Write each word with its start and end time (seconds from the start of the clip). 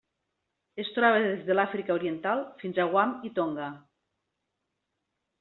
Es 0.83 0.87
troba 0.95 1.19
des 1.25 1.43
de 1.49 1.57
l'Àfrica 1.57 1.93
Oriental 1.99 2.41
fins 2.63 2.81
a 2.81 2.87
Guam 2.95 3.15
i 3.31 3.33
Tonga. 3.37 3.69